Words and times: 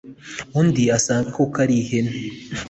undi 0.59 0.83
asanga 0.97 1.29
koko 1.35 1.55
ari 1.63 1.75
ihene 1.81 2.13